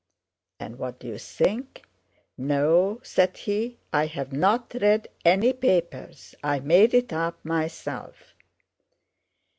And 0.59 0.79
what 0.79 0.99
do 0.99 1.05
you 1.05 1.19
think? 1.19 1.83
'No,' 2.35 2.99
said 3.03 3.37
he, 3.37 3.77
'I 3.93 4.07
have 4.07 4.33
not 4.33 4.73
read 4.81 5.07
any 5.23 5.53
papers, 5.53 6.33
I 6.43 6.59
made 6.59 6.95
it 6.95 7.13
up 7.13 7.45
myself. 7.45 8.33